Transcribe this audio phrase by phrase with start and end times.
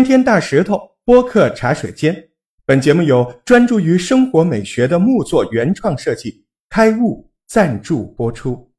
[0.00, 2.30] 天天大石头播客茶水间，
[2.64, 8.72] 本节目由专注于生活美学的木作原创设计开悟赞助播出。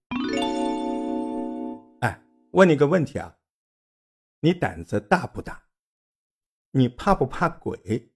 [1.99, 2.20] 哎，
[2.54, 3.36] 问你个问题啊，
[4.39, 5.65] 你胆子大不大？
[6.71, 8.12] 你怕不怕鬼？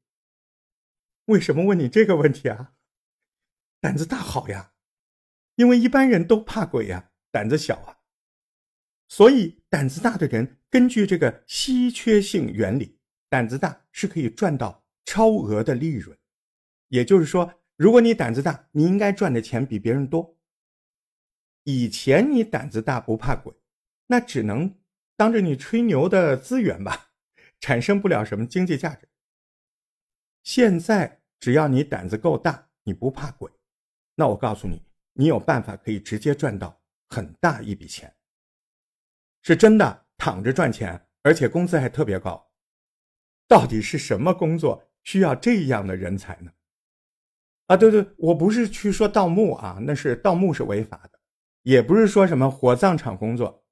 [1.26, 2.72] 为什么问你这个问题啊？
[3.80, 4.72] 胆子大好呀，
[5.58, 7.98] 因为一般人都怕鬼呀，胆子小啊。
[9.08, 12.95] 所以胆子大的人，根据这个稀缺性原理，
[13.30, 16.18] 胆子大是可以赚到超额的利润。
[16.90, 20.38] 也就是说，如果你胆子大，你应该赚的钱比别人多。
[21.64, 23.54] 以前你胆子大不怕鬼，
[24.08, 24.78] 那只能
[25.18, 27.12] 当着你吹牛的资源吧，
[27.60, 29.10] 产生不了什么经济价值。
[30.44, 33.52] 现在只要你胆子够大，你不怕鬼，
[34.14, 34.82] 那我告诉你，
[35.14, 38.16] 你有办法可以直接赚到很大一笔钱。
[39.42, 42.52] 是真的躺着赚钱，而且工资还特别高。
[43.48, 46.52] 到底是什么工作需要这样的人才呢？
[47.68, 51.20] 啊，对对，我不是去说盗墓啊，那是盗墓是违法的，
[51.64, 53.64] 也不是说什么火葬场工作，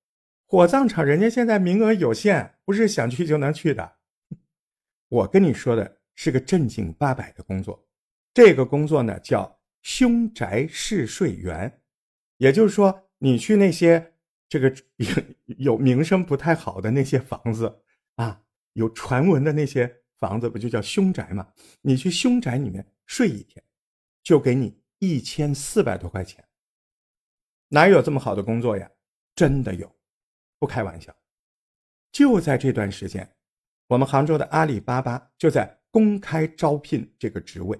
[0.45, 3.94] 火葬场人家现在名额有限，不是想去就能去的。
[5.09, 7.88] 我跟你说的是个正经八百的工作，
[8.33, 11.81] 这个工作呢叫凶宅试睡员，
[12.38, 14.11] 也就是说你去那些。
[14.50, 15.08] 这个有
[15.58, 17.81] 有名声不太好的那些房子
[18.17, 18.39] 啊，
[18.74, 21.54] 有传闻的那些房子，不就叫凶宅吗？
[21.82, 23.64] 你去凶宅里面睡一天，
[24.22, 26.48] 就给你一千四百多块钱。
[27.70, 28.92] 哪有这么好的工作呀？
[29.36, 29.96] 真的有，
[30.60, 31.16] 不开玩笑。
[32.12, 33.36] 就在这段时间，
[33.88, 37.80] 我们杭州的阿里巴巴就在公开招聘这个职位，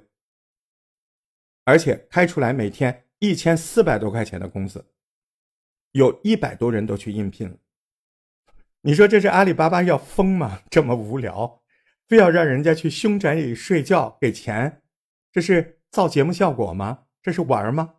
[1.64, 4.84] 而且开出来每天一千四百多块钱的工资。
[5.92, 7.58] 有一百多人都去应聘了，
[8.86, 10.62] 你说这是阿里巴巴要疯吗？
[10.70, 11.64] 这么无聊，
[12.06, 14.82] 非要让人家去凶宅里睡觉给钱，
[15.32, 17.06] 这是造节目效果吗？
[17.22, 17.96] 这是玩吗？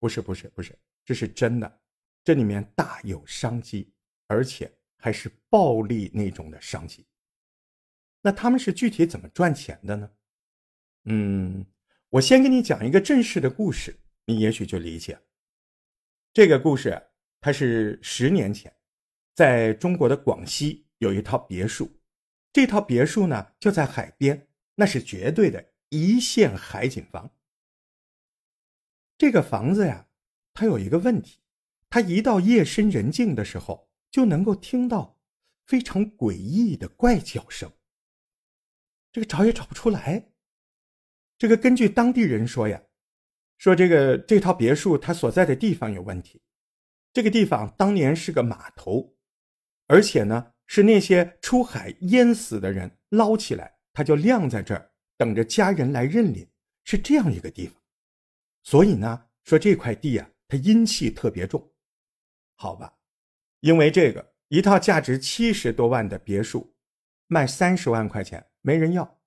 [0.00, 1.80] 不是，不是，不是，这是真的，
[2.24, 3.92] 这里面大有商机，
[4.26, 4.68] 而且
[4.98, 7.06] 还是暴利那种的商机。
[8.22, 10.10] 那他们是具体怎么赚钱的呢？
[11.04, 11.64] 嗯，
[12.10, 15.16] 我先给你讲一个正式的故事，你也许就理解。
[16.32, 17.00] 这个故事，
[17.40, 18.74] 它是十年前，
[19.36, 22.00] 在中国的广西有一套别墅，
[22.54, 27.30] 这套别墅呢就在海边，那是绝对的一线海景房。
[29.18, 30.08] 这个房子呀，
[30.54, 31.40] 它有一个问题，
[31.90, 35.18] 它一到夜深人静的时候，就能够听到
[35.66, 37.70] 非常诡异的怪叫声。
[39.12, 40.30] 这个找也找不出来。
[41.36, 42.82] 这个根据当地人说呀。
[43.58, 46.42] 说这个这套别墅它所在的地方有问题，
[47.12, 49.15] 这个地方当年是个码头，
[49.86, 56.48] 而且呢是那些出海淹死的人捞起来，他就晾在这儿等着家人来认领，
[56.84, 57.80] 是这样一个地方。
[58.62, 61.72] 所以呢，说这块地啊，它阴气特别重。
[62.56, 62.96] 好吧，
[63.60, 66.74] 因为这个一套价值七十多万的别墅，
[67.28, 69.20] 卖三十万块钱没人要。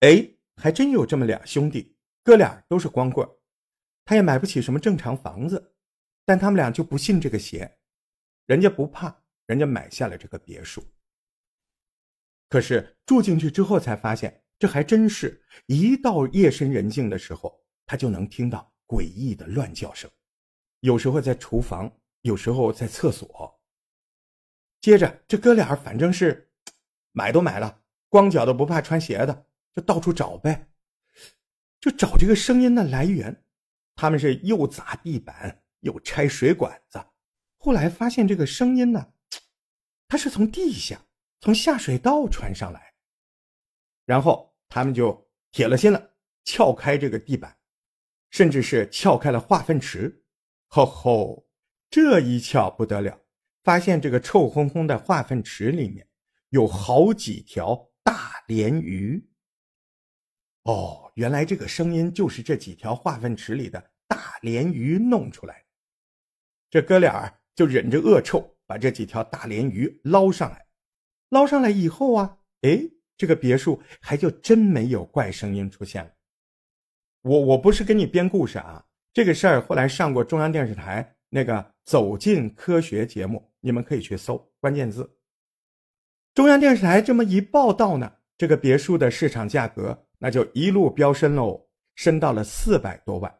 [0.00, 1.96] 哎，还真有这么俩兄弟。
[2.24, 3.28] 哥俩都是光棍，
[4.04, 5.74] 他也买不起什么正常房子，
[6.24, 7.78] 但他们俩就不信这个邪，
[8.46, 10.84] 人家不怕，人家买下了这个别墅。
[12.48, 20.10] 可是住进去之后才发现，这还真是一到夜深人静的时候，他就能听到诡异的乱叫声，
[20.80, 23.60] 有时候在厨房，有时候在厕所。
[24.80, 26.50] 接着这哥俩反正是
[27.12, 30.68] 买都买了，光脚的不怕穿鞋的，就到处找呗。
[31.80, 33.44] 就找这个声音的来源，
[33.94, 37.02] 他们是又砸地板又拆水管子，
[37.64, 39.12] 后来发现这个声音呢，
[40.08, 41.00] 它是从地下
[41.38, 42.92] 从下水道传上来，
[44.04, 47.56] 然后他们就铁了心了，撬开这个地板，
[48.30, 50.24] 甚至是撬开了化粪池，
[50.66, 51.46] 吼吼，
[51.88, 53.20] 这一撬不得了，
[53.62, 56.08] 发现这个臭烘烘的化粪池里面
[56.48, 59.24] 有好几条大鲢鱼。
[60.64, 65.66] 哦，原来这个声音就是这几条化粪池里的大鲢鱼弄出来的。
[66.68, 70.66] 这哥俩就忍着恶臭，把这几条大鲢鱼捞上来。
[71.30, 72.80] 捞上来以后啊，哎，
[73.16, 76.10] 这个别墅还就真没有怪声音出现了。
[77.22, 81.54] 我我不是跟你编故事啊，这个事儿后来上过中央电视台那个
[81.84, 85.08] 《走进科学》节目，你们可以去搜关键字。
[86.34, 90.06] 中央电视台这么一报道呢，这个别墅的市场价格。
[90.24, 93.38] 那就一路飙升喽，升到了四百多万。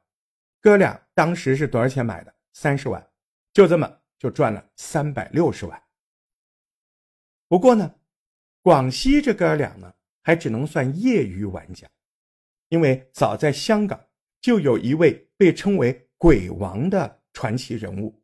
[0.60, 2.34] 哥俩当时是多少钱买的？
[2.54, 3.06] 三十万，
[3.52, 3.88] 就这么
[4.22, 5.82] 就赚了三百六十万。
[7.48, 7.92] 不过呢，
[8.62, 9.92] 广西这哥俩呢，
[10.22, 11.90] 还只能算业余玩家，
[12.68, 14.00] 因为早在香港
[14.40, 18.16] 就有一位被称为“鬼王”的传奇人物，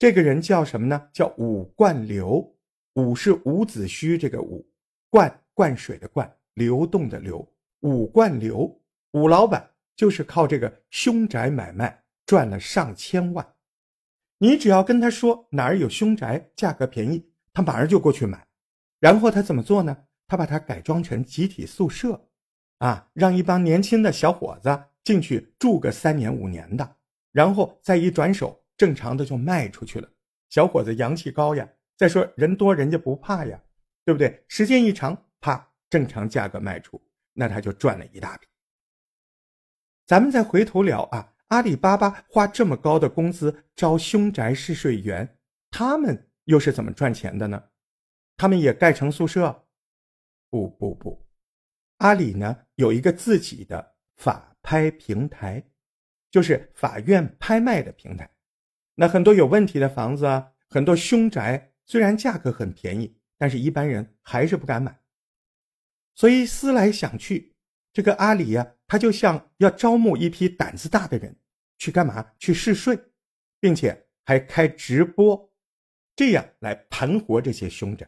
[0.00, 1.08] 这个人叫什么呢？
[1.12, 2.52] 叫武冠流。
[2.94, 4.68] 武是伍子胥这个武，
[5.10, 7.48] 灌灌水的灌，流动的流。
[7.82, 8.82] 武冠流，
[9.12, 13.55] 武老板就是靠这个凶宅买卖赚了上千万。
[14.38, 18.46] 你只要跟他说哪儿有凶宅，价格便宜，他马上就过去买。
[19.00, 19.96] 然后他怎么做呢？
[20.28, 22.28] 他把它改装成集体宿舍，
[22.78, 26.96] 啊，让一帮年轻的小伙子进去住个三年五年的，
[27.32, 30.08] 然后再一转手，正常的就卖出去了。
[30.50, 31.68] 小伙子阳气高呀。
[31.96, 33.58] 再说人多人家不怕呀，
[34.04, 34.44] 对不对？
[34.48, 37.00] 时间一长，啪，正常价格卖出，
[37.32, 38.46] 那他就赚了一大笔。
[40.04, 45.38] 咱们再回头聊啊，阿里巴巴花这么高的工资招凶宅试睡员，
[45.70, 47.62] 他们又是怎么赚钱的呢？
[48.36, 49.66] 他们也盖成宿舍？
[50.50, 51.26] 不不不，
[51.98, 55.62] 阿里呢有一个自己的法拍平台，
[56.30, 58.30] 就是法院拍卖的平台。
[58.94, 61.72] 那很多有问题的房子啊，很多凶宅。
[61.88, 64.98] 虽然价格很便宜，但是一般人还是不敢买。
[66.16, 67.55] 所以思来想去，
[67.96, 71.34] 这个阿里呀，他就像要招募一批胆子大的人，
[71.78, 72.30] 去干嘛？
[72.38, 72.94] 去试睡，
[73.58, 75.50] 并且还开直播，
[76.14, 78.06] 这样来盘活这些凶宅。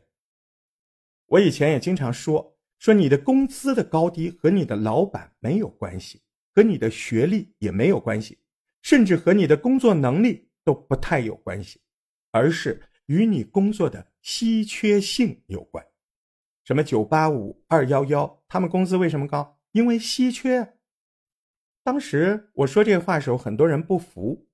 [1.25, 6.21] 我以前也经常说，说你的工资的高低和你的老板没有关系，
[6.55, 8.39] 和你的学历也没有关系，
[8.83, 11.81] 甚至和你的工作能力都不太有关系，
[12.31, 12.83] 而是。
[13.07, 15.83] 与你工作的稀缺性有关，
[16.65, 19.58] 什么九八五、二幺幺，他们工资为什么高？
[19.73, 20.75] 因为稀缺。
[21.83, 24.47] 当时我说这话的时候，很多人不服。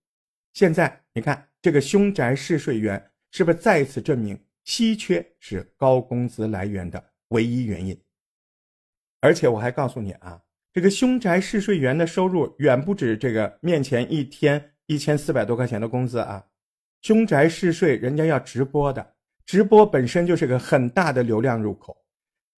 [0.52, 8.00] 现在你看，这个凶宅试睡员是不是再次证明稀缺是高工资来源的唯一原因？
[9.20, 10.40] 而且我还告诉你啊，
[10.72, 16.46] 这个凶宅试睡员的收入远不止这个面前一天一千四百多块钱的工资啊。
[17.00, 19.14] 凶宅试睡，人家要直播的，
[19.44, 22.04] 直播本身就是个很大的流量入口。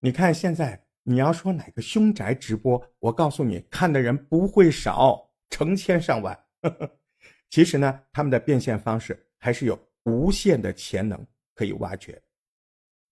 [0.00, 6.36] 你看现在，你要说哪个凶宅直播，我告诉你，看的人不会少，成千上万。
[7.48, 11.24] 其实呢，他们的变现方式还是有无限的潜能
[11.54, 12.20] 可以挖掘。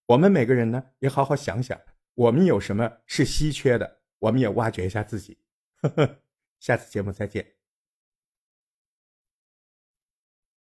[0.06, 1.80] 我们每个人呢，也好好想想，
[2.14, 5.38] 我们有什么是稀缺的，我们也挖掘一下自己。
[5.76, 6.18] 呵 呵
[6.58, 7.53] 下次节目再见。